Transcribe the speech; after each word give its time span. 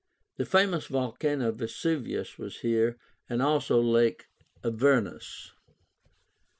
The 0.37 0.45
famous 0.47 0.87
volcano 0.87 1.49
of 1.49 1.57
Vesuvius 1.57 2.39
was 2.39 2.61
here, 2.61 2.97
and 3.29 3.39
also 3.39 3.79
Lake 3.79 4.25
Avernus. 4.63 5.51